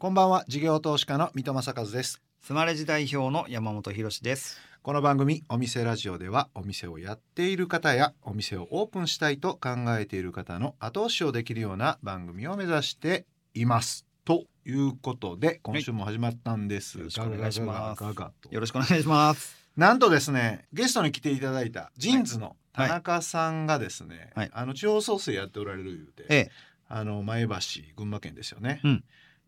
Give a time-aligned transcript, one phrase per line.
[0.00, 2.22] こんばんは事業投資家の三戸正和です。
[2.40, 4.58] スマレジ代表の山本博です。
[4.80, 14.06] この番組お店ラジオではお店をやっている方やお店をオープンしたいと考えている方の後押しをできるような番組を目指しています。
[14.24, 18.02] ということで今週も始まったんです、よろしくお願いします。
[18.02, 19.54] よろしくお願いします。
[19.76, 24.50] なんとですねゲストに来ていただいたジーンズの田中さんがですね、はい。
[24.54, 26.50] あの地方創生やっておられる言うて、ええ。
[26.88, 27.54] あの前橋
[27.96, 29.04] 群馬県ですよね、うん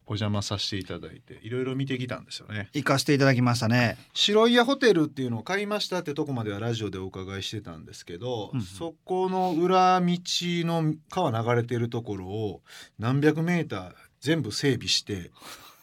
[0.07, 2.69] お邪魔させていただいていろいろ見てきたんですよね。
[2.73, 3.97] 行かしていただきましたね。
[4.15, 8.65] 白い屋ホテルっていうのを買いましたってとこまではラジオでお伺いしてたんですけど、うんうん。
[8.65, 12.63] そこの裏道の川流れてるところを
[12.99, 15.31] 何百メーター全部整備して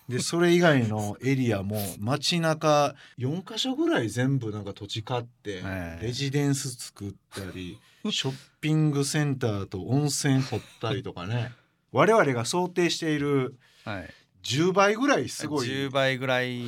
[0.09, 6.05] でそれ以外のエリアも街中4か所ぐらい全部なんか土地買ってええ。
[6.05, 7.79] レジデンス作ったり
[8.09, 11.51] ショッピングセンターと温泉掘ったりとかね。
[11.91, 13.55] 我々が想定している
[13.89, 14.09] はい。
[14.43, 15.67] 10倍ぐらいすごい。
[15.67, 16.61] 10倍ぐらい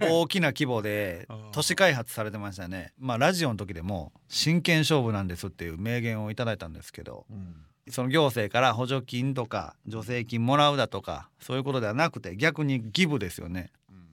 [0.00, 2.92] 大きな規模で都市開発されてましたね。
[2.98, 7.54] まあラジオの時でも真剣勝負なんですっていう名言をいただいたんですけどうん。
[7.90, 13.72] その行政から補助金とか助成金もらうだとかそういうことではなくて逆にギブですよね。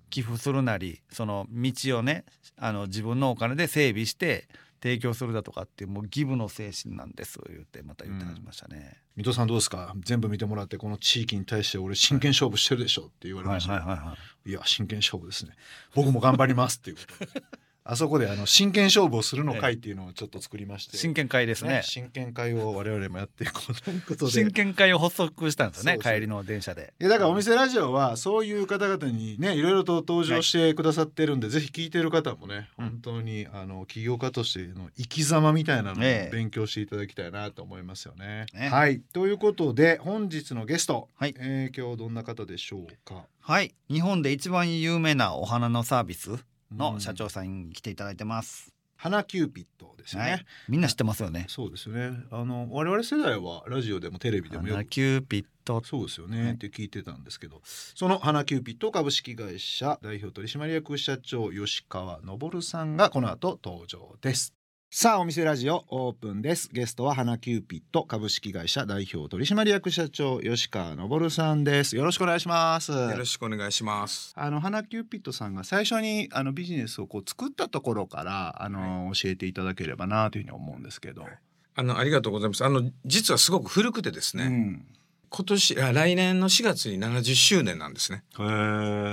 [0.09, 2.23] 寄付するなりその道をね
[2.57, 4.47] あの自分のお金で整備して
[4.85, 9.01] 提供するだとかっていうもうギブの精神なんです言ってまた言ってはりましたね。
[9.15, 9.95] 水戸さんどうですか？
[10.05, 15.53] 全部見てもらってこの地域に対して俺真剣勝負してるでしょって言われました、はいはいや真剣勝負ですね。
[15.95, 17.43] 僕も頑張りますっていうことで
[17.87, 20.97] あそこであの真剣勝負をするの会っていうのをちょっと作りまして。
[20.97, 21.81] 真剣会ですね。
[21.83, 24.31] 真剣会を我々もやっていこうということで。
[24.31, 26.95] 真剣会を発足したんですよね帰りの電車で。
[26.99, 32.85] いやだからお店ラジオはそういう方々にねいろいろと登場してくださってるんで、ぜひ聞いてる方もねうん。
[32.85, 36.35] 本当にあの起業家としての生き様みたいなのをええ。
[36.35, 38.47] 勉強していただきたいなと思いますよね。
[38.55, 38.69] ね。
[38.69, 38.99] はい。
[39.13, 41.35] ということで本日のゲスト、はい。
[41.37, 43.25] えー今日どんな方でしょうか？
[43.41, 43.75] はい。
[43.91, 46.31] 日本で一番有名なお花のサービス。
[46.31, 46.39] うん
[46.77, 48.75] の社長さんに来ていただいてます。
[48.97, 50.31] 花キューピットですよね。
[50.31, 51.45] はい、みんな知ってますよね。
[51.49, 52.17] そうですよね。
[52.31, 64.53] あの我々世代はラジオでもテレビでも花キューピットそうですよね、はいって聞いてたんですけどその花キューピット株式会社代表取締役社長吉川昇さんがこの後登場です
[64.97, 66.69] さあお店ラジオオープンです。
[66.71, 71.97] ゲストは花キューピット株式会社代表取締役社長吉川昇さんです。
[71.97, 72.93] よろしくお願いします。
[72.93, 74.31] よろしくお願いします。
[74.37, 81.25] あの花キューピットさんが最初にあのビジネスをこう作ったところからあの、教えていただければなというふうに思うんですけど、
[81.75, 82.63] あのありがとうございます。
[82.63, 84.85] あの実はすごく古くてですね、うん。
[85.27, 88.23] 今年あ来年の4月に70周年なんですね。
[88.39, 88.43] へ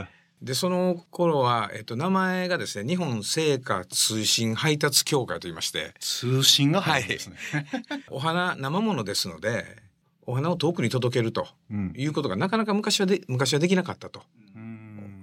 [0.06, 7.37] えでその頃はえっと名前がですね日本製菓通信配達協会と言いまして、通信が入るんですね、
[8.11, 9.91] お花生ものですので。
[10.25, 14.23] お花を遠くに届けるとうんいうことがなかなか昔はで昔はできなかったと。
[14.55, 14.83] うん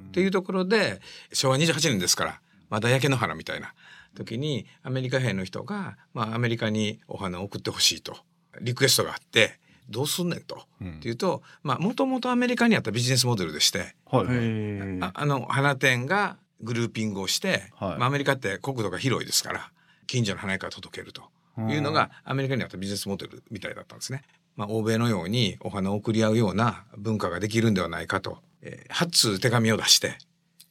[0.09, 0.99] っていうところで
[1.31, 3.73] 昭和28年ですからまだ焼け野原みたいな
[4.15, 8.17] 時にアメリカ兵の人が、まあ、アメリカにお花を送ってほしいと
[8.61, 10.63] リクエストがあってどうすんねんと。
[10.81, 10.91] うん。
[10.93, 14.97] っていうともともとアメリカにあったビジネスモデルでして、はいはい。
[15.01, 17.97] ああの花店がグルーピングをして、はい。
[17.97, 19.71] まあ、アメリカって国土が広いですから
[20.07, 21.23] 近所の花屋から届けると
[21.57, 24.23] いうのがアメリカにあったビジネスモデルみたいだったんですね。
[24.55, 30.17] まあ、欧米のようにお花を送り合うような文化ができるんではないかと、えー、8通手紙を出して、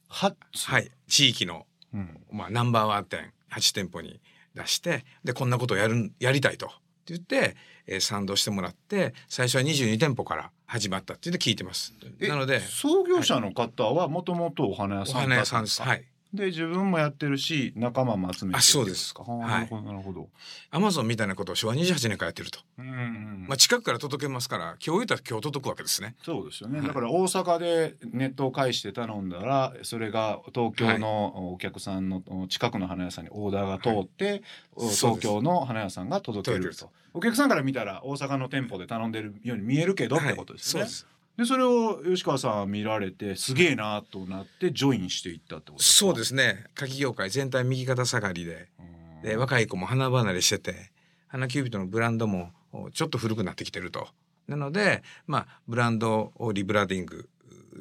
[0.08, 0.34] は
[0.66, 2.20] はい、地域の、うん。
[2.30, 4.20] まあ、ナンバーワン店8店舗に
[4.54, 6.66] 出してでこんなことをやるやりたいと。
[6.66, 6.70] っ
[7.08, 7.56] て言って、
[7.88, 11.94] えー賛同してもらって最初は22店舗から始まったって言って聞いてます。
[12.20, 15.78] えなので創業者の方はもともとお花屋おさん花屋さんです。
[15.78, 16.04] かはい。
[16.32, 19.14] で自分もやってるし仲間も集めてあそうです。
[19.14, 19.38] かはい。
[19.48, 20.28] なるほどなるほど、
[20.70, 22.60] アマゾンみたいなことを昭和28年からやってると。
[22.78, 26.16] うんうんまあ近くから届けますから今日言ったら今日届くわけですね。
[26.22, 26.86] そうですよね、はい。
[26.88, 34.42] だから大阪でネットを介して頼んだらそれが東京のお客さんの近くの花屋さんにオーダーが通って、
[34.74, 36.90] おそうです東京の花屋さんが届けると。
[37.14, 40.90] お客さんから見たら大阪の店舗で頼んでるように見えるけどってことですよね、はい。
[40.90, 41.17] そうです。
[41.38, 45.98] でそれを吉川さん見られてすげえなとなってジョインしていったってことですか？
[45.98, 46.66] そうですね。
[46.74, 50.90] 柿業界全体右肩下がりで、うんで若い子も花離れしてて、
[51.26, 54.08] 花キュービットのブランドもおちょっと古くなってきてると。
[54.46, 57.28] なので、まあブランドをリブランディング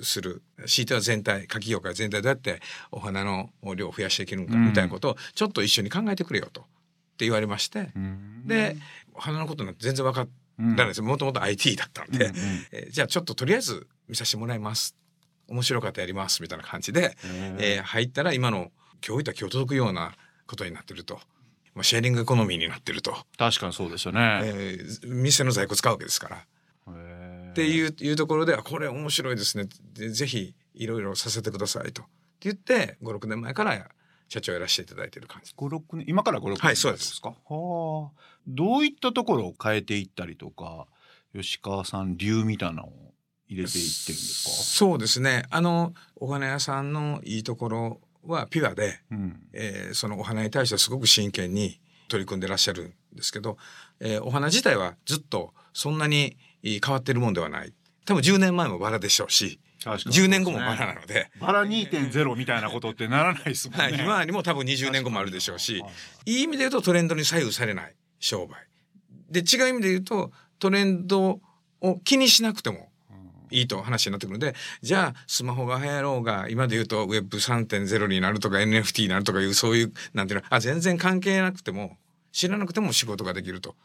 [0.02, 2.60] する、シートは全体、柿業界全体どうやって
[2.92, 6.62] お花の量を増やしていけるのかうんみたいなことをちょっと一緒に考えてくれよと。
[6.62, 6.64] っ
[7.18, 8.78] て言われまして、うんで、
[9.14, 10.28] お花のことなんて全然分か
[10.60, 11.02] ってうんないです。
[11.02, 14.96] もともと IT だったんで、うんうんえーじゃあちょっととりあえず見させてもらいます。
[15.48, 18.72] 面白かったらやりますみたいな感じで、えー入ったら今の
[19.08, 20.14] 今日いたら今日届くような
[20.48, 21.20] ことになってると。
[21.76, 24.42] まあ、シェアリングエコノミーになってると、確かにそうですよね。
[24.44, 26.46] えー店の在庫使うわけですから。
[27.52, 32.12] っていういうところではこれ面白いですねでぜひいろいろさせてくださいとって
[32.42, 33.90] 言って56年前から
[34.30, 37.30] 社長やらせていただいてる感じ五六年今から五六年はいそうですか。
[37.30, 38.12] はあ。
[38.48, 40.88] どういったところを変えていったりとか、
[41.36, 43.14] 吉川さん流みたいなのを
[43.48, 44.50] 入れていってるんですか？
[44.52, 45.44] そうですね。
[45.50, 49.40] あのお花屋さんのいいところはピュアで、うん。
[49.54, 51.80] えーそのお花に対してはすごく真剣に
[52.10, 53.58] 取り組んでらっしゃるんですけど、
[54.00, 57.74] えーお花自体はずっとそんなにえー変わってるもんではない。
[58.06, 63.84] 多分10年前もバラでしょうし10年後もバラなので、バラ2.0みたいなことってならないですもんね。
[63.84, 65.84] はい、今にも多分20年後もあるでしょうし
[66.26, 68.56] いい意味で言うとトレンドに左右されない商売。
[69.30, 71.42] で違う意味で言うとトレンド
[71.82, 72.90] を気にしなくても
[73.52, 81.98] いいと話になってくるのでじゃあスマホが流行ろうが今で言うと Web3.0 になるとか NFT になるとかいうそういうなんていうのあ全然関係なくても
[82.32, 83.76] 知らなくても仕事ができると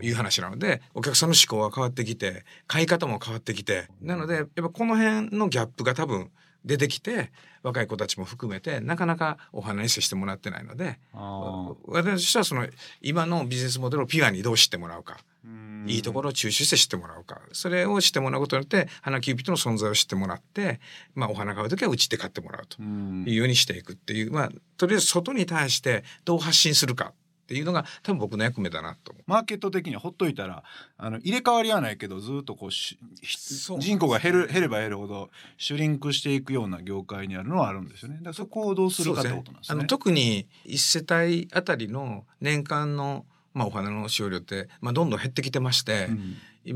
[0.00, 6.30] いう話なのでお客さんの思考が変わってきて買い方も変わってきてなのでやっぱこの辺のギャップが多分
[6.64, 7.30] 出てきて
[7.62, 12.66] 若い子たちも含めてなかなかお花に接してもらってないのであ私としてはその
[13.00, 20.80] 今のビジネスモデルをピュアにどう知ってもらうかーいいところを抽出して知ってもらうかそれを知ってもらうことによって花キューピットの存在を知ってもらって、
[21.14, 23.24] まあ、お花買う時はうちで買ってもらうとうん。
[23.26, 27.12] いうようにしていくっていう、まあ、とりあえず外に対してどう発信するか
[27.48, 29.24] っていうのが多分僕の役目だなと思う。
[29.26, 30.62] マーケット的にはほっといたら
[30.98, 32.98] あの入れ替わりはないけどずっとこうし
[33.78, 38.16] 人口が減る減れば減るほどシュリンクしていくような業界にあるのはあるんですよね。
[38.16, 39.78] だからそこをどうするかってことなんですね。
[39.78, 43.24] あの特に1世帯あたりの年間の、
[43.54, 46.36] まあ、お花の使用量って、まあ、どんどん減ってきてまして、うん
[46.66, 46.72] い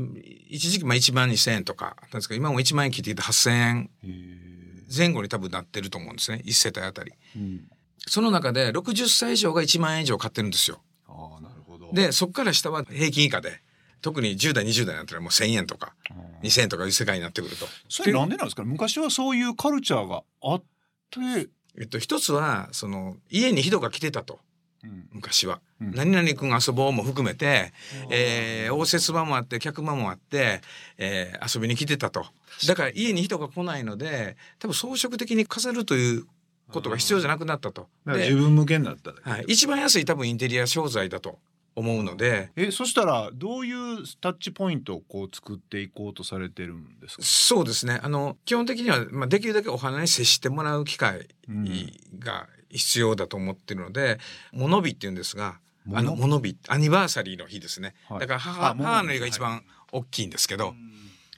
[0.49, 7.11] 一時期まあ1万2,000円とかあったんですけど今も1万円切ってきて8,000円へー前後に多分なってると思うんですね1世帯あたり。
[7.35, 7.69] うん
[8.07, 10.81] その中で60歳以上が1万円以上買ってるんですよ。
[11.07, 11.91] ああなるほど。
[11.93, 13.61] でそこから下は平均以下で
[14.01, 17.65] 特に10代20代になったらもう1,000円とかあー2,000円とかいう世界になってくると。
[17.89, 18.63] それなんでなんですか？
[18.65, 20.63] 昔はそういうカルチャーがあっ
[21.11, 21.49] て、
[21.79, 24.39] えっと、一つはその家に人が来てたと
[24.83, 25.61] うん昔は。
[25.79, 27.71] うん何々君遊ぼうも含めて、
[28.09, 30.61] えー応接場もあって客間もあって、
[30.97, 32.25] えー遊びに来てたと
[32.67, 36.25] だから家に人が来ないので多分装飾的に飾るという
[36.71, 37.87] ことが必要じゃなくなったと。
[38.05, 41.39] 自分向けになったはい、一番安い多分インテリア商材だと
[41.75, 42.51] 思うので。
[42.55, 47.99] えそしたらどういうタッチポイントをこう作っていこうとされてるんですか、そうですね。
[48.01, 51.91] あの基本的には、まあ、できるだけお花に接してもらう機会うん。
[52.19, 54.19] が必要だと思ってるので
[54.51, 55.59] 「モノビ」っていうんですが
[55.91, 58.19] あのモノモノビアニバーサリーの日ですね、はい。
[58.19, 60.73] だから母母の日が一番大きいんですけど、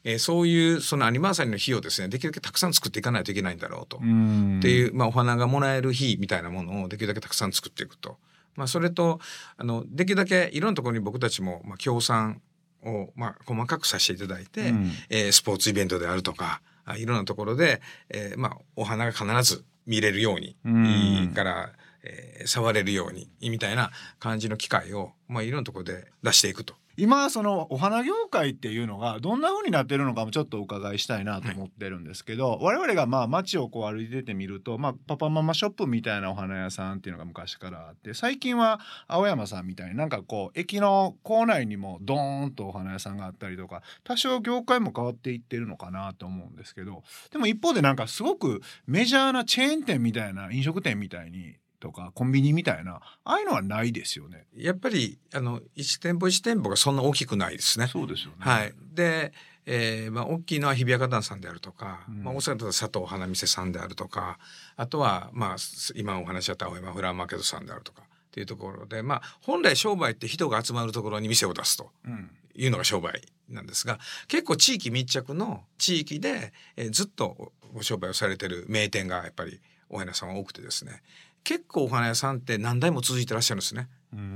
[0.06, 8.18] えーそういうそのアニバーサリーの日をですねできるだけたくさん作っていかないといけないんだろうと、うんっていう、まあ、お花がもらえる日みたいなものをできるだけたくさん作っていくと。
[8.56, 9.20] まあ、それと
[9.58, 12.42] あのできるだけいろんなところに僕たちも、まあ、協賛
[12.86, 21.72] を、まあ、細かくさせていただいて、うんえースポーツイベントであるとかあいろんなところで、えーまあ、お花が必ず見れるように、うから、
[22.04, 26.76] えー触れるようにみたいな感じの機会を、まあ、いろんなところで出していくと。
[26.98, 54.48] 今そのお花業界っていうのがどんな風になってるのかもちょっとお伺いしたいなと思ってるんですけど、我々がまあ街をこう歩いててみると、まあ、パパママショップみたいなお花屋さんっていうのが昔からあって最近は青山さんみたいになんかこう駅の構内にもドーンとお花屋さんがあったりとか多少業界も変わっていってるのかなと思うんですけどでも一方でなんかすごくメジャーなチェーン店みたいな飲食店みたいにとかコンビニみたいなああいうのはないですよね。
[54.58, 57.86] やっぱりあの1店舗1店舗がそんな大きくないですね。
[57.86, 58.38] そうですよね。
[58.40, 59.34] はい、で、
[59.68, 64.40] えーまあ、大きいのは日比谷花壇さんであるとか、うんまあ、大阪だと佐藤花店さんであるとか
[64.78, 74.00] あとは、まあ、す今お話しあった青山フラワーマーケットさんであるとかっていうところで、まあ、本来商売って人が集まるところに店を出すとうんいうのが商売なんですが
[74.30, 81.02] 結構地域密着の地域で、えーずっとご商売をされてる名店がやっぱりお花屋さんは多くてですね
[81.46, 83.88] 結構お花屋さんって何代も続いてらっしゃるんですね。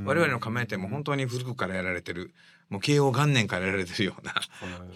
[0.06, 2.34] 我々の加盟店も本当に古くからやられてる
[2.70, 4.34] もう慶応元年からやられてるような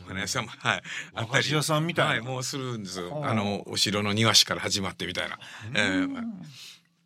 [0.06, 2.12] お花屋さんもはいあったり屋さんみたいな。
[2.12, 3.10] はいもうするんですよ。
[3.12, 5.40] はああのお城の庭師から始まってみたいな。
[5.76, 6.24] えー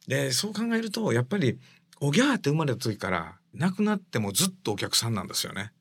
[0.08, 1.60] でそう考えるとやっぱり
[2.00, 5.74] おぎゃーって生まれた時から亡くなってもずっとお客さんなんですよね。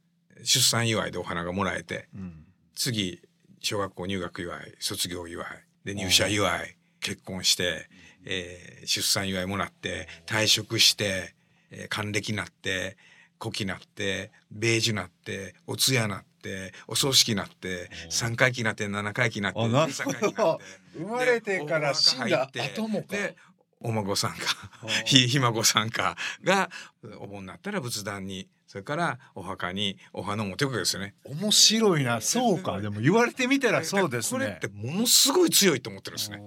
[0.42, 2.44] 出産祝いでお花がもらえてうん。
[2.74, 3.22] 次
[3.60, 5.48] 小学校入学祝い卒業祝い
[5.84, 7.88] で入社祝い結婚して、
[8.26, 11.34] えー出産祝いもらって退職して、
[11.70, 12.96] えー還暦なって
[13.40, 20.18] 古希なって米寿なってお通夜なってお葬式なって3回忌なって7回忌なってあなる13ほど。
[20.18, 20.64] 回忌なって。
[20.98, 23.08] 生まれてから死んだで後もか。
[23.16, 23.36] で
[23.80, 24.38] お孫さんか
[24.82, 26.70] あひひ孫さんかが
[27.20, 31.14] お盆になったら仏壇にそれからお墓にお花を持っていくわけですよね。
[31.24, 32.20] 面白いな。
[32.22, 32.80] そうか。
[32.80, 34.40] でも言われてみたらそうですね。
[34.40, 36.38] これってものすごい強いと思ってるんですね。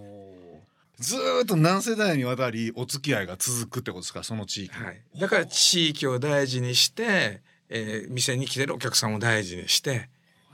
[1.00, 10.10] ずーっと何世代にわたりお付き合いが続くってことですかその地域、はい、だから地域を大事にして、えー店に来てるお客さんを大事にして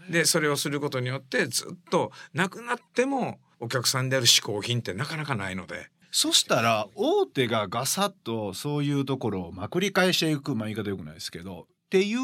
[0.09, 5.89] でそれをすることによってずっとなくなってもお客さんである嗜好品ってなかなかないので。
[6.17, 12.19] そしたら大手がガサッとそういうところをまあ繰り返していくまあ言い方よくないですけどっていう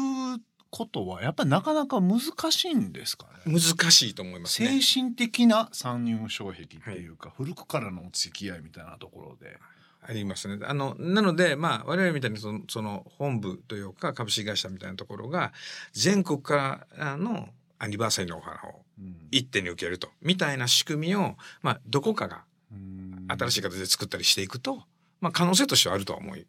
[0.72, 3.52] ことはやっぱりなかなか難しいんですかね。
[3.52, 3.60] 難
[3.90, 4.80] しいと思います精ね。
[4.82, 9.58] 神的な参入障壁っていうか、古くからのお付き合いみたいなところで。
[10.04, 10.64] ありますね。
[10.66, 15.52] あのなのでまあ我々みたいにそのその本部というか株式会社みたいなところが
[15.92, 24.82] 全国からのアニバーサリーのお花をうん一手に受けるとみたいな仕組みをまあどこかがうん新しい形で作ったりしていくと、
[25.20, 26.46] まあ可能性としてはあるとは思い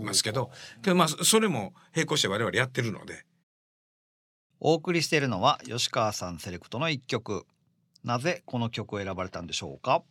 [0.00, 0.50] ますけど
[0.82, 3.24] けどまあそそれも並行して我々やってるので
[4.58, 7.46] お送りしているのは吉川さんセレクトの一曲。
[8.04, 10.02] なぜこの曲を選ばれたんでしょうか？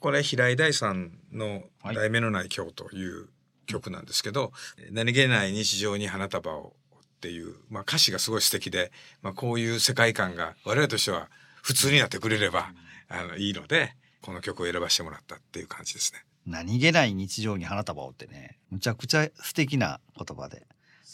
[0.00, 3.28] これ平井大さんの「はい題名のない今日」という
[3.66, 4.52] 曲なんですけど
[4.90, 11.30] 「何気ない日常に花束を」っていう、まあ、歌詞がすごい素敵で、まあ、こういう世界観が我々としては
[11.62, 12.72] 普通になってくれれば
[13.08, 16.24] あのいいのでこの曲を選ばせてもらったっていう感じですね。
[16.44, 20.66] 何気ない日常に花束をってねむちゃくちゃ素敵な言葉で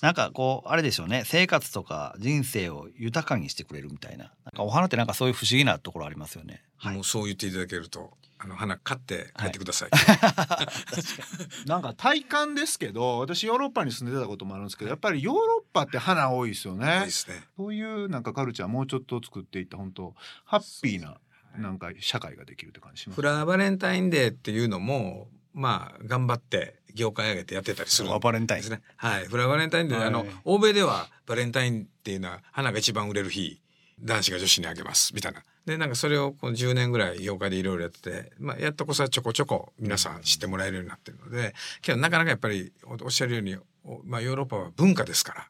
[0.02, 1.22] なんかこうあれでしょうね。
[1.24, 4.32] 生活とか人生を豊かにしてくれるみたいな。
[4.44, 6.64] なんかお花ってなんかそういう不思議なところありますよね。
[6.76, 6.96] はい。
[6.96, 9.90] もうそう言っていただけるとあの花買って帰ってください。
[11.66, 17.40] なんか体感ですけど私ヨーロッパに住んでたこともあるんですけどやっぱりヨーロッパって花多いですよいいねですね。
[17.56, 21.18] そういうなんかカルチャーもうちょっと作っていった本当ハッピーな
[21.56, 23.16] なんか社会ができるって感じします。
[23.16, 28.82] フラワーバレンタインデーっていうのもまあ頑張って業界上げてやってたりするんバレンタインですね。
[28.96, 33.60] はい、フラワーバレンタインデー、はいあの欧米ではバレンタインっていうのは花が一番売れる日
[34.00, 35.42] 男子が女子にあげますみたいな。
[35.64, 45.48] でなんかそれをこう10年ぐらい業界でいろいろやってて、まあ、やっとこそはちょこちょこ皆さん知ってもらえるようになってるのでけどなかなかやっぱりおおっしゃるように、おまあ、ヨーロッパは文化ですから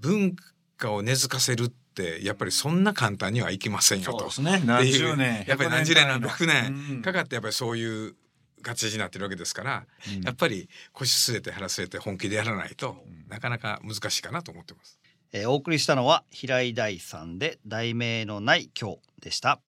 [0.00, 0.34] 文
[0.78, 4.30] 化を根付かせるってやっぱりそんな簡単にはいきませんよと。
[4.30, 8.14] そうですね何十年やっぱり何十年何100百年うんかかってやっぱりそういう
[8.74, 12.96] 形になってるわけですから、うんやっぱり腰据えて腹据えて本気でやらないと、
[13.28, 14.98] なかなか難しいかなと思ってます。
[15.32, 19.60] えーお送りしたのは平井大さんで題名のない今日でした。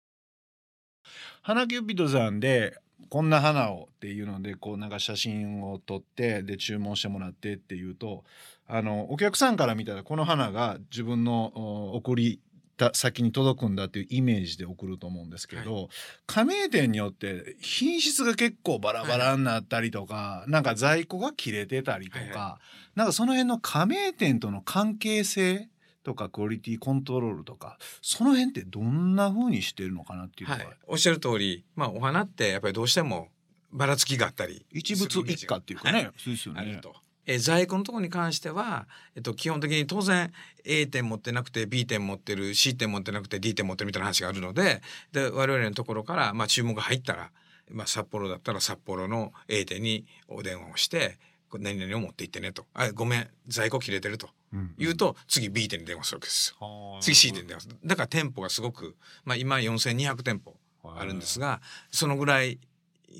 [1.42, 2.78] 花キューピットさんで
[3.10, 8.24] こんな花をっていうのでこうなんか写真を撮ってで注文してもらってっていうと
[8.68, 12.40] あのお客さんから見たらこの花が自分のお送り
[12.80, 15.90] た先に届くんだっていうイメージで送ると思うんですけど、
[16.26, 22.60] 加盟店によって品質が結構バラバラになったりとか、なんか在庫が切れてたりとか、はいは
[22.96, 25.70] なんかその辺の加盟店との関係性
[26.04, 33.28] とかクオリティコントロールとかその辺ってどんな風にしてるのかなっていうのが、はい、おっしゃる通り、まあお花ってやっぱりどうしても
[33.72, 36.62] ばらつきがあったり一物一家っていうかね、そうですよね。
[36.62, 36.96] あると。
[37.30, 40.32] えー在庫のところに関しては、えっと、基本的に当然
[40.66, 44.82] A 店持ってなくて B 店持ってる C 店持ってなくて D 店持ってるみたいな話があるので
[45.12, 47.30] で我々のところから、まあ、注文が入ったら、
[47.70, 51.20] まあ、札幌だったら札幌の A 店にお電話をして
[51.50, 54.30] 「これ何々を持って行ってね」と「あごめん在庫切れてる」と。
[54.52, 54.74] うん。
[54.80, 56.68] 言うと次 B 店に電話するわけですよ。
[56.68, 57.02] はあ。
[57.02, 57.78] 次 C 店に電話する。
[57.86, 62.60] だから店舗がすごく、まあ、今4200店舗あるんですがそのぐらい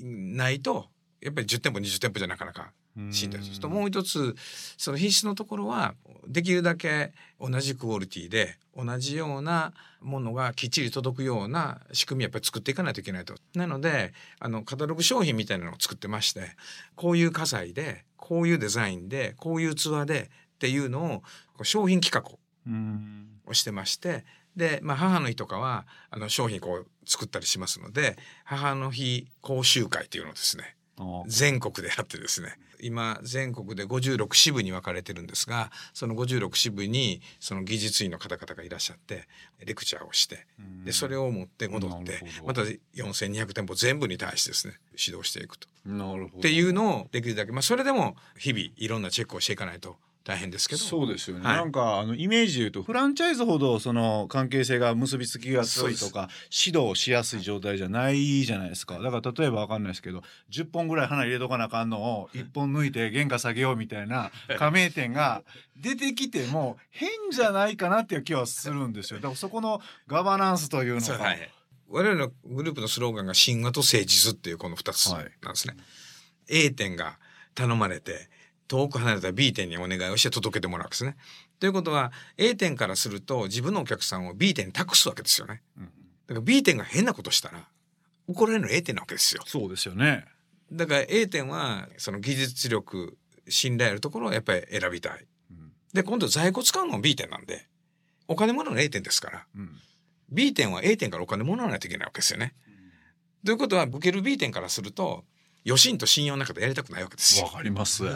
[0.02, 0.88] ないと
[1.20, 2.72] やっぱり10店舗20店舗じゃなかなか
[3.10, 3.60] しんす。
[3.60, 4.34] ともう一つ
[4.76, 5.94] その品質のところは
[6.26, 13.34] できるだけ同じクオリティで同じようなものがきっちり届くような仕組みやっぱり作っていかないといけないと。
[13.54, 16.56] なのであのカタログ商品みたいなのを作ってまして
[16.96, 21.22] こういう火災でこういうデザインでこういう器でっていうの
[21.58, 24.24] を商品企画うんをしてまして
[24.56, 30.79] で、まあ、母の日とかはあの商品こう作ったりしますので母の日講習会っていうのをですねあ
[31.26, 32.58] 全国でやってですね。
[32.82, 39.28] 今全国で56支部に分かれてるんですがその56支部にその技術員の方々がいらっしゃって
[39.64, 40.46] レクチャーをして
[40.84, 45.68] でそれを持って戻ってまた4200店舗全部に対してですね指導していくと。
[45.84, 46.38] なるほど。
[46.38, 50.80] っていうのをできるだけまあそれでも日々いろんなチェックをしていかないと大変ですけど。
[50.80, 51.56] そうですよね、はい。
[51.56, 56.28] なんかあのイメージで言うとフランチャイズほどその関係性が結びつきが強いとか
[56.66, 58.98] 指導しやすい状態じゃないじゃないですか。
[58.98, 65.42] だから例えばわかんないですけど10本ぐらい花入れとかなあかんのを1本抜いて原価下げようみたいな加盟店が
[65.76, 69.20] 出てきても変じゃないかなっていう気はするんですよ。
[69.20, 71.50] だからそこのガバナンスというのが、はい、
[71.88, 75.76] 我々のグループのスローガンが神話と誠実っていうこの2つはいなんですね。
[76.48, 77.18] A 店が
[77.54, 78.28] 頼まれて
[78.70, 81.16] 遠く離れた B 店にお願いをして届けてもらうわけですね。
[81.58, 85.62] ということは A 店からすると自分のお客さんを B 店に託すわけですよね。
[85.76, 85.84] うん
[86.28, 87.66] だから B 店が変なことしたら
[88.28, 89.42] 怒られるのは A 店なわけですよ。
[89.44, 90.24] そうですよね。
[90.70, 95.26] だから A 店はその技術力信頼あるところをやっぱり選びたい。
[95.50, 97.66] うんで今度在庫使うのも B 店なんで
[98.28, 99.70] お金もらうのは A 店ですからうん
[100.30, 102.54] B 店は A 店からお金もらわないといけないわけですよね。
[103.44, 105.24] ということは受ける B 店からすると
[105.66, 107.52] 余震と信用の中でやりたくないわけですよわ。
[107.52, 108.04] かります。
[108.04, 108.12] だ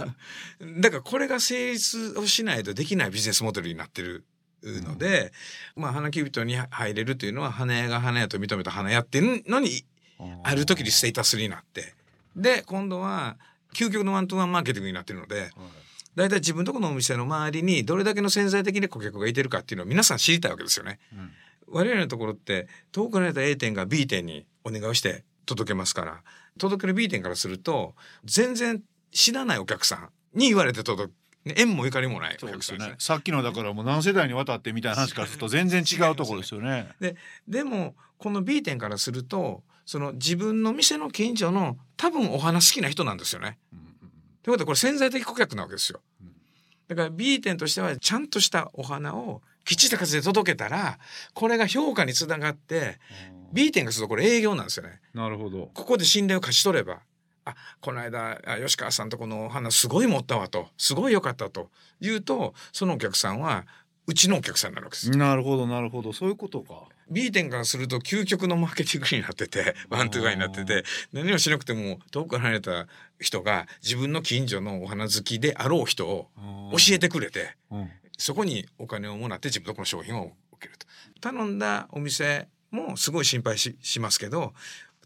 [0.91, 4.25] からこれが成立をしないとできないビジネスモデルになってる
[4.63, 5.33] ので、
[5.77, 9.85] まあ花キュービットに入れるというのは花屋が花屋と認めた花屋っていうのに
[10.43, 11.95] ある時にステータスになって
[12.35, 13.37] で今度は
[13.75, 15.51] 究極のワントゥワンマーケティングになってるので
[16.15, 20.99] 大体自分とこのお店の周りにどれだけの潜在的に顧客がいてるかっていうのを皆さん知りたいわけですよね。
[21.13, 21.31] うん
[21.67, 26.23] 我々のところって遠く離れた A 店が B 店にお願いをして届けますから
[26.59, 28.83] 届ける B 店からすると全然
[29.13, 30.09] 知らないお客さん
[30.39, 31.13] に言われて届く
[31.45, 32.89] ね縁もゆかりもないね。。
[32.89, 36.89] ねさっきのだからもう何世代にわたってみたいな話からすると全然違うところですよね。
[37.47, 43.59] でもこの B 店からするとその自分の店の近所の多分お花好きな人なんですよね。
[43.73, 43.85] うん
[44.43, 46.33] ということはこれ潜在的顧客なわけですようん。
[46.89, 50.99] だから B 店としてはちゃんとしたお花をきっちりした数で届けたら
[51.33, 52.99] これが評価につながって
[53.55, 55.01] B 店がするとこれ営業なんですよね。
[55.15, 55.71] なるほど。
[55.73, 56.99] ここで信頼を勝ち取れば
[57.45, 61.71] あこの間あ吉川さんとこのお花すごい持ったわとすごい良かったと
[62.01, 63.65] 言うとそのお客さんは
[64.07, 65.11] うちのお客さんになるわけです。
[65.11, 66.89] なるほどなるほどそういうことか。
[67.11, 72.87] B 店からすると究極のマーケティングになっててワントゥーワンになってて何もしなくても遠く離れた
[73.21, 76.31] 人が自分の近所のお花好きであろう人を
[76.73, 80.87] 教えてくれてうんそこにお金をもらって自分のとこの商品を受けると
[81.21, 84.53] 頼んだお店もすごい心配ししますけど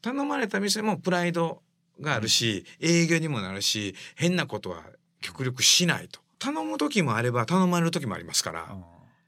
[0.00, 1.62] 頼まれた店もプライド
[2.00, 4.82] があるし、営業にもなるし変なことは
[5.20, 6.20] 極力しないと。
[6.38, 8.76] 頼む時もあれば頼まれる時もありますから、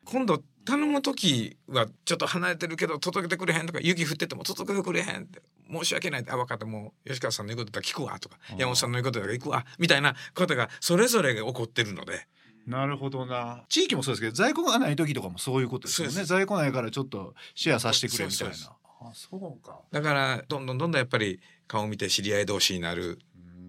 [0.05, 5.43] 今度頼む時はちょっと離れてるけど届けてくれへんとか雪降ってても届けてくれへんって。
[5.69, 6.33] 申し訳ないって。
[6.33, 6.67] あ分かった。
[6.67, 8.59] もう吉川さんの言うことだ聞くわとかうん。
[8.59, 12.27] 山本さんの言うことだったら行くわみたいなことがそれぞれが起こってるので
[12.71, 13.65] なるほどな。
[13.69, 16.25] 地域もそうですけど在庫がない時とかもそういうことですよね。
[16.25, 18.55] 在庫ないからちょっとシェアさせてくれみたいな。
[19.03, 19.81] あそうか。
[19.91, 23.19] だからどんどんどんどんやっぱり顔を見て知り合い同士になる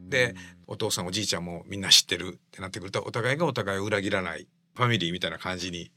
[0.07, 0.35] で
[0.67, 5.91] お父さんおじいちゃんもみんな知ってるってなってくるとお互いがお互いを裏切らないファミリーみたいな感じに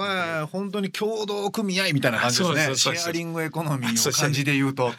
[0.00, 0.90] はい、本当に。
[0.90, 2.56] 共同組合みたいな感じですね。
[2.56, 4.90] そうそうそうシェアリングエコノミーの感じで言うと。
[4.90, 4.94] はい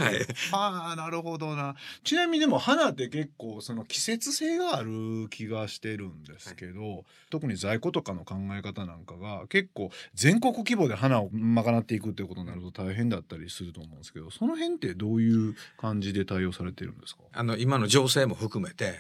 [0.52, 1.76] はあ、なるほどな。
[2.04, 17.22] ちなみにでも花って結構その季節性がある気がしてるんですけど、特に在庫とかの考え方なんかが結構全国規模で花を賄っていくっていうことになると大変だったりすると思うんですけど、その辺ってどういう感じで対応されてるんですか？
[17.34, 18.96] あの今の情勢も含めて、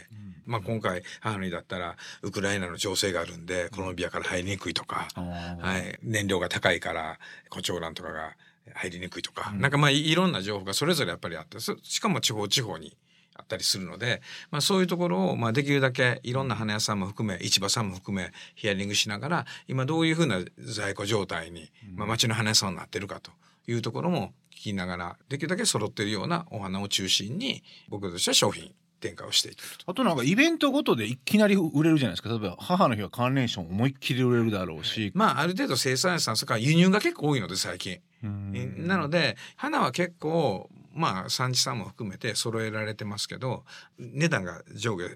[0.45, 7.19] まあ、今回母の日だったらウクライナの情勢があるんでコロンビアから入りにくいとか、あーはい、燃料が高いから
[7.49, 8.35] コチョウランとかが
[8.73, 9.61] 入りにくいとか、うん。
[9.61, 12.95] なんかまあいいろんな情報がそれぞれやっぱりあってそしかも地方地方に
[13.35, 23.31] あったりするので、まあ、そういうところをまあできるだけいろんな花屋さんも含め市場さんも含めヒアリングしながら今どういうふうな在庫状態に、まあ、町の花屋さんになってるかと
[23.67, 29.85] いうところも聞きながらできるだけ揃ってるようなお花を中心に僕としては商品展開をしていくと。
[29.91, 32.29] あとなんかイベントごとでいきなり売れるじゃないですか。
[32.29, 37.99] 例えば母の日は関連ション思いっきり売れるだろうし、まあある程度生産者さんそれから輸入が結構多いので最近。
[38.21, 43.63] なので花は結構まあ産地さんも含めて揃えられてますけど
[43.99, 45.09] 値段が上下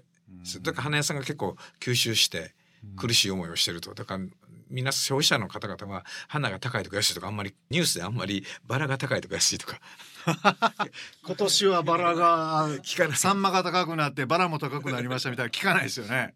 [0.44, 0.62] する。
[0.62, 2.54] だから花屋さんが結構吸収して
[2.96, 3.94] 苦しい思いをしてると。
[3.94, 4.24] だから
[4.70, 9.80] みんな消費者の方々は花が高いとか安いとかあんまりニュースであんまりバラが高いとか安いとか
[11.24, 13.16] 今年はバラが聞かない。
[13.16, 16.34] サンマが高くなってバラも高くなりましたみたいな聞かないですよね。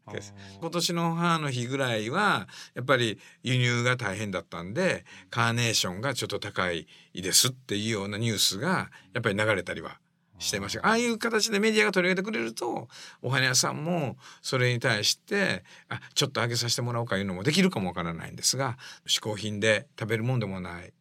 [0.61, 9.99] 今年の母の日ぐらいはやっぱり輸入が大変だったんでカーネーションがちょっと高いですっていうようなニュースがやっぱり流れたりは
[10.39, 10.87] してました。
[10.87, 12.89] ああいう形でメディアが取り上げてくれると
[13.23, 20.93] お花屋さんもそれに対してあちょっと上げさせてもらおうかいうのもできるかもわからないんですが嗜好品で食べるもんでもない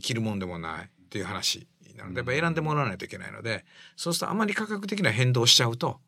[0.00, 3.64] 着るもんでもないっていう話なのでやっぱ選んでもらわないといけないので
[3.96, 6.00] そうするとあまり価格的な変動しちゃうと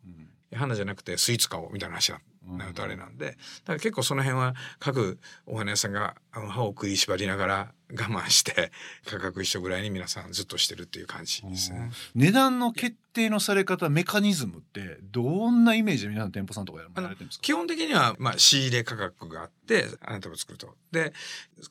[0.54, 3.38] 花じゃなくてスイーツ買おうみたいな話になるとあれなんで、だか
[3.74, 8.70] ら結構その辺は各お花屋さんが歯を食いしばりながら我慢して
[9.04, 11.90] 価格一緒ぐらいに皆さんずっとしてるっていう感じですね。
[12.14, 17.42] 値段の決定のされ方メカニズムってどんなイメージで皆さん店舗さんとかやられてるんですか？
[17.42, 20.76] 基本的にはまあ仕入れ価格があって花束作ると。
[20.92, 21.12] で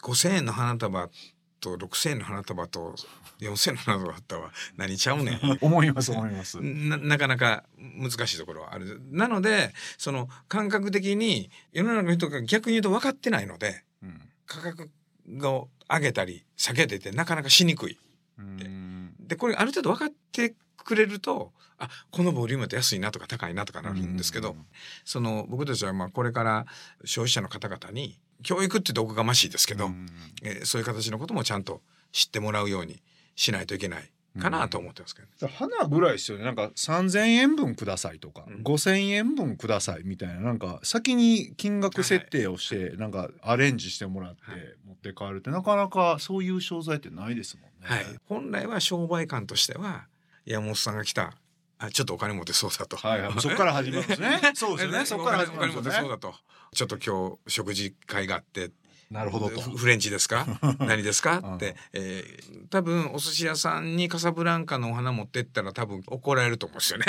[0.01, 1.09] 5,000円の花束
[1.65, 2.95] と6,000円の花束と
[3.39, 6.59] 4,000円の花束だったわ何ちゃうねん思います思います。
[6.61, 9.01] ななかなか難しいところはある。
[9.09, 14.91] なのでその感覚的に世の中の人が逆に言うと分かってないのでうん価格
[15.41, 17.97] を上げたり下げててなかなかしにくい。
[18.37, 24.55] うんでこれある程度分かってくれるとあこのボリュームだと安いなとか高いなとかなるんですけど、
[25.03, 26.65] その僕たちはまあこれから
[27.03, 30.07] 消費者の方々に教育って言うとおこがましいですけど、うん。
[30.43, 33.01] えーそういう形のこともちゃんと知ってもらうように
[33.35, 35.53] しないといけないかなと思ってますけど、ね。
[35.53, 36.43] 花ぐらいですよね。
[36.43, 38.63] なんか3,000円分くださいとか、うん。
[38.63, 44.61] 5,000円分くださいみたいななんか先に金額設定をして、なんかアレンジしてもらってはい。
[44.85, 47.71] 持って帰るってなかなかそういう商材ってないですもんね。
[47.81, 50.07] はい、本来は商売感としては
[50.45, 51.23] 山本さんが来た。
[51.23, 51.33] あ
[51.91, 52.97] ちょっとお金持ってそうだと。
[52.97, 53.33] はいはい。
[53.41, 54.39] そこから始まるんですね。
[54.55, 55.05] そうですよね。
[55.05, 55.99] そこから始まるんですよね。
[56.01, 56.33] そうだと。
[56.73, 58.71] ちょっと今日食事会があって。
[59.11, 59.61] なるほどと。
[59.61, 60.47] フフレンチですか？
[60.79, 61.39] 何ですか？
[61.43, 61.55] うん。
[61.57, 67.05] って、えー多分お寿司屋さんにカサブランカのお花持ってったら多分怒られると思うんですよね。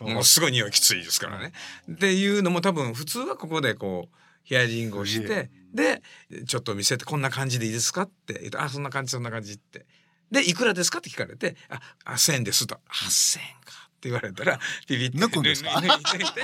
[0.00, 1.52] もうすごい匂いきついですからね。
[1.90, 6.02] っていうのも多分普通はここでこうヒアリングをしてで
[6.46, 8.02] ちょっと見せてこんな感じでいいですか？
[8.02, 8.34] って。
[8.34, 9.84] 言うとあそんな感じそんな感じって。
[10.30, 10.98] でいくらですか？
[10.98, 12.76] って聞かれてああ1,000円ですと。
[12.88, 13.81] 8,000円か。
[14.02, 15.16] って言われたら ピピって。
[15.18, 15.70] 抜くんですか？
[15.70, 16.42] 抜い抜いて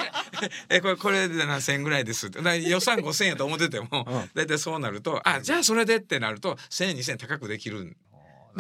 [0.68, 2.28] えこれこれで7,000円ぐらいです。
[2.28, 4.30] っ予算5,000円やと思っててもうん。
[4.34, 7.80] 大体そうなるとあじゃあそれでってなると1,000円2,000円高くできる。
[7.82, 7.96] ん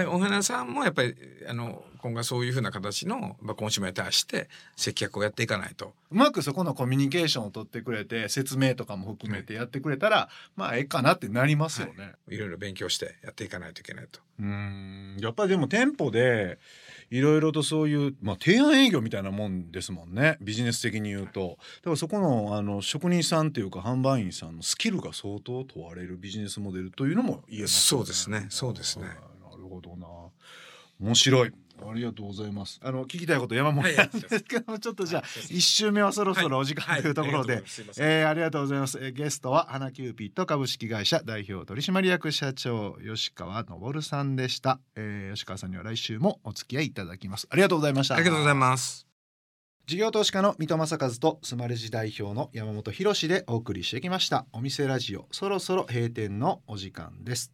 [0.08, 1.14] お花さんもやっぱり
[1.48, 5.94] あの今後はそういうふうな形の、まあ、コンシューマーに対して接客をやっていかないと。
[6.10, 12.12] うまくそこのコミュニケーションを取ってくれて説明とかも含めてやってくれたら、まあええかなってなりますよね。
[12.28, 12.36] い。
[12.36, 14.20] ろいろ勉強してやっていかないといけないと。
[14.40, 15.16] うーん。
[15.20, 16.58] やっぱりでも店舗で
[17.10, 20.38] いろいろとそういう、まあ、提案営業みたいなもんですもんね。
[20.40, 21.58] ビジネス的に言うと。
[21.78, 28.46] だからそこのあの職人さんっていうか販売員さんのスキルが相当問われるビジネスモデルというのも言えますそうですね。
[28.50, 29.06] そうですね。
[29.06, 29.16] はい
[29.50, 30.06] なるほどな。
[31.00, 31.52] 面白い
[31.88, 33.92] ありがとうございますあの聞きたいこと山本で
[34.28, 38.98] すけどもちょっとじゃあ一周目はそろそろお時間というところで、はいはいありがとうございますすいませんえーありがとうございます。
[39.00, 47.46] えーゲストは花キューピット株式会社代表取締役社長吉川昇さんでした、えー吉川さんには来週もお付き合いいただきます。
[47.50, 48.14] ありがとうございました。
[48.14, 49.06] ありがとうございます。
[49.86, 57.52] 事業投資家の水戸正和とスマレジ代表の山本博でお送りしてきましたお店ラジオそろそろ閉店のお時間です。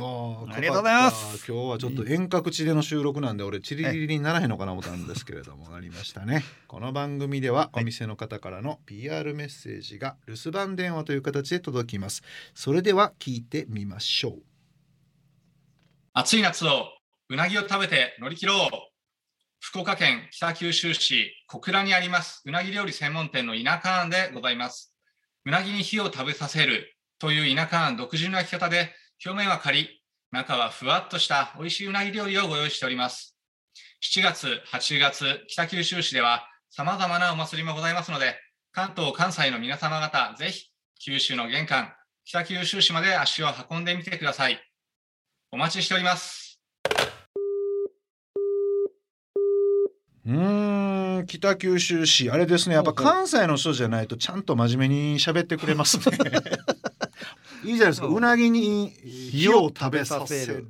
[0.00, 1.50] あーありがとうございます。
[1.50, 6.42] 今日はちょっと遠隔地での収録なんで俺チリリリにならへんのかな思ったんですけれどもなりましたね。
[6.66, 12.22] この番組ではお店の方からの PR メッセージが留守番電話という形で届きます。
[12.54, 14.42] それでは聞いてみましょう。
[16.12, 16.86] 暑い夏を
[17.28, 18.70] うなぎを食べて乗り切ろう。
[19.60, 24.94] 福岡県北九州市小倉にありますうなぎ料理専門店の田舎庵でございます。
[25.44, 29.86] うなぎに火を食べさせるという田舎庵独自の焼き方で表面はカリッ
[30.30, 33.36] 中はふわっとした美味しいうなぎ料理をご用意しております
[34.02, 38.36] 7月8月北九州市では様々なお祭りもございますので
[38.72, 40.70] 関東関西の皆様方ぜひ
[41.04, 41.92] 九州の玄関
[42.24, 44.58] 北九州市まで足を運んでみてください
[45.52, 46.49] お待ちしております。
[50.30, 52.30] うーん北九州市。
[52.30, 56.16] あれですねやっぱ関西の人じゃないとちゃんと真面目に喋ってくれますね。
[57.64, 58.06] いいじゃないですか。
[58.06, 58.16] そう。
[58.16, 60.66] うなぎに火を食べさせる。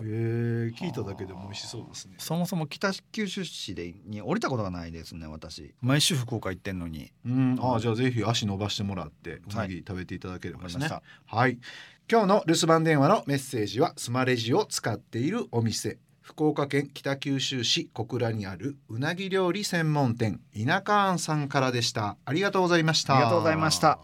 [0.00, 2.14] えー、聞いただけでも美味しそうですね。
[2.18, 5.74] そもそも北九州市でに降りたことがないですね私。
[5.80, 7.10] 毎週福岡行ってんのに。
[7.24, 7.58] うん。
[7.60, 10.88] あーじゃあぜひ足伸ばしてもらってうなぎ食べていただければですね。
[11.26, 11.58] はい。
[12.10, 15.98] 今日の留守番電話のメッセージはスマレジを使っているお店
[16.28, 22.18] 福岡県北九州市小倉にあるうなぎ料理専門店田舎庵さんからでした。
[22.26, 23.14] ありがとうございました。
[23.14, 23.98] ありがとうございました。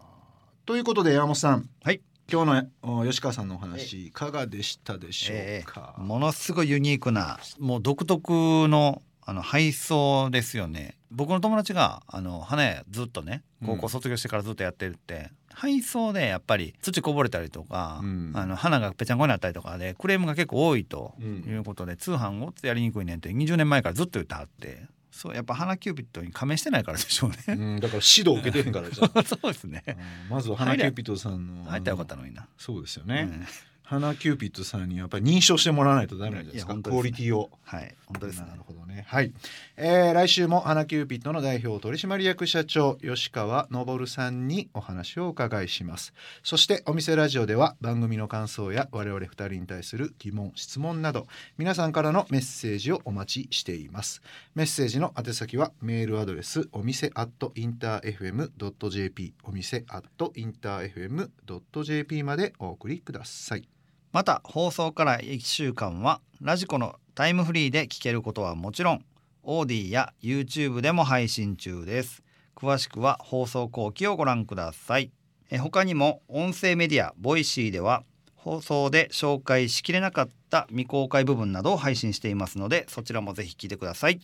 [0.65, 1.69] ということで山本さん。
[1.83, 2.01] はい。
[2.33, 8.33] 今日のお吉川さんのお話いかがでしたでしょうか、ものすごいユニークなもう独特
[8.69, 18.33] のあの配送ですよね僕の友達があの花屋ずっとね高校卒業してからずっとやってるって、配送でやっぱり土こぼれたりとか、うん。
[18.35, 21.45] あの花がぺちゃんこになったりとかでクレームが結構多いとうん。
[21.49, 27.77] いうことで、通販をやりにくいねんって20年前からずっと言ってはってそうやっぱ花キューピットに加盟してないからでしょううね。
[27.77, 29.23] ん、だから指導受けてへんからじゃあ。
[29.23, 29.85] そうですね。
[29.87, 29.97] うん。
[30.29, 32.49] まずは花キューピットさんの入ったらよかったのにな。
[32.59, 33.47] そうですよね、うん
[33.85, 36.73] 花キューピットさんにやっぱり認証してもらわないとダメなんじゃないですか。
[36.73, 37.51] いや本当クオリティを。
[37.63, 38.47] はい本当ですね。
[38.49, 38.95] なるほどね。
[38.95, 39.33] ねはい、
[39.77, 46.15] えー、来週も花キューピットの代表取締役社長吉川昇さんにお話をお伺いします。
[46.43, 51.27] そしてお店ラジオでは番組の感想や我々二人に対する疑問質問など
[51.59, 54.23] 皆さんからのメッセージをお待ちしています。
[54.55, 63.74] メッセージの宛先はメールアドレスお店アットインター FM.jp お店アットインター FM.jp までお送りください
[64.15, 69.05] また放送から1週間はラジコのタイムフリーで聞けることはもちろん
[69.43, 72.23] Audee や YouTube でも配信中です。
[72.55, 75.11] 詳しくは放送後記をご覧ください。
[75.51, 78.05] え他にも音声メディア Voicy では
[78.37, 84.21] 放送で紹介しきれなかった未公開部分などを配信していますのでそちらもぜひ聞いてください。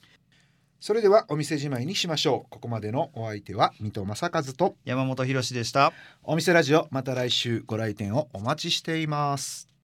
[0.79, 2.49] それではお店じまいにしましょう。
[2.49, 5.93] ここまでのお相手は水戸正和と山本博史でした。
[6.23, 9.70] お店ラジオまた来週ご来店をお待ちしています